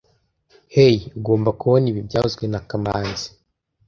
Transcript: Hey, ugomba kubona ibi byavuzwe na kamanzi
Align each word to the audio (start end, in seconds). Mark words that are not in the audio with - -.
Hey, 0.73 0.95
ugomba 1.17 1.49
kubona 1.59 1.85
ibi 1.91 2.01
byavuzwe 2.07 2.43
na 2.51 2.59
kamanzi 2.69 3.27